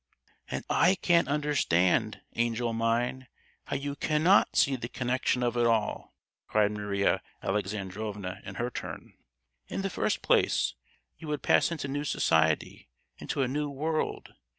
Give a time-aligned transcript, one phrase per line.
[0.49, 3.27] "And I can't understand, angel mine,
[3.65, 6.15] how you cannot see the connection of it all!"
[6.47, 9.13] cried Maria Alexandrovna, in her turn.
[9.67, 10.73] "In the first place,
[11.19, 14.33] you would pass into new society, into a new world.